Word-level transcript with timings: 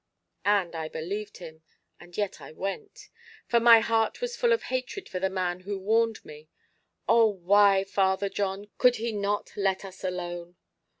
And 0.47 0.73
I 0.75 0.89
believed 0.89 1.37
him, 1.37 1.61
and 1.99 2.17
yet 2.17 2.41
I 2.41 2.53
went; 2.53 3.09
for 3.45 3.59
my 3.59 3.81
heart 3.81 4.19
was 4.19 4.35
full 4.35 4.51
of 4.51 4.63
hatred 4.63 5.07
for 5.07 5.19
the 5.19 5.29
man 5.29 5.59
who 5.59 5.77
warned 5.77 6.25
me. 6.25 6.49
Oh! 7.07 7.27
why, 7.27 7.83
Father 7.83 8.27
John, 8.27 8.71
could 8.79 8.95
he 8.95 9.11
not 9.11 9.51
let 9.55 9.85
us 9.85 10.03
alone. 10.03 10.55